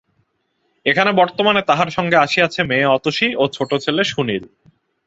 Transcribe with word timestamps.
এখানে 0.85 1.11
বর্তমানে 1.13 1.61
তাঁহার 1.61 1.89
সঙ্গে 1.89 2.17
আসিয়াছে 2.17 2.61
মেয়ে 2.63 2.91
অতসী 2.91 3.27
ও 3.35 3.43
ছোট 3.55 3.71
ছেলে 3.83 4.01
সুনীল। 4.05 4.43